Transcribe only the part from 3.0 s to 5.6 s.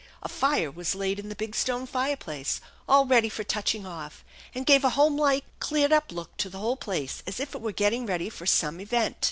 ready for touching off, and gave a homelike,